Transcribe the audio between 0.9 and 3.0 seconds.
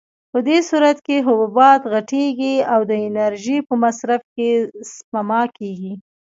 کې حبوبات غټېږي او د